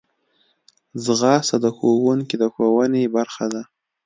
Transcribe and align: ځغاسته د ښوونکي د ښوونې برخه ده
ځغاسته 1.03 1.57
د 1.63 1.65
ښوونکي 1.77 2.35
د 2.41 2.43
ښوونې 2.53 3.03
برخه 3.15 3.45
ده 3.53 3.61